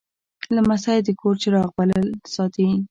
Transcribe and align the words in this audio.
لمسی 0.55 0.97
د 1.05 1.09
کور 1.19 1.35
چراغ 1.41 1.69
بل 1.77 1.89
ساتي. 2.33 2.67